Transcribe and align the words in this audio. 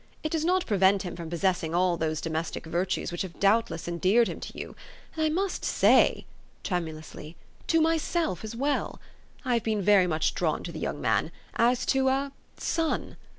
"It 0.23 0.31
does 0.31 0.43
not 0.43 0.65
pre 0.65 0.77
vent 0.79 1.03
him 1.03 1.15
from 1.15 1.29
possessing 1.29 1.75
all 1.75 1.95
those 1.95 2.21
domestic 2.21 2.65
virtues 2.65 3.11
which 3.11 3.21
have 3.21 3.39
doubtless 3.39 3.87
endeared 3.87 4.27
him 4.27 4.39
to 4.39 4.57
you; 4.57 4.75
and 5.15 5.23
I 5.25 5.29
must 5.29 5.63
say," 5.63 6.25
tremulously 6.63 7.35
"to 7.67 7.79
myself 7.81 8.43
as 8.43 8.55
well. 8.55 8.99
I 9.45 9.53
have 9.53 9.63
been 9.63 9.83
very 9.83 10.07
much 10.07 10.33
drawn 10.33 10.63
to 10.63 10.71
the 10.71 10.85
}'Oung 10.87 11.01
man, 11.01 11.31
as 11.53 11.85
to 11.85 12.07
a 12.09 12.31
son. 12.57 13.15